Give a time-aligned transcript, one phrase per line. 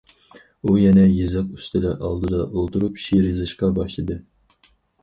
[0.69, 4.21] ئۇ يەنە يېزىق ئۈستىلى ئالدىدا ئولتۇرۇپ شېئىر يېزىشقا باشلىدى.